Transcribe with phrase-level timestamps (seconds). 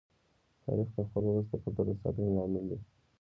[0.63, 2.77] تاریخ د خپل ولس د کلتور د ساتنې لامل دی.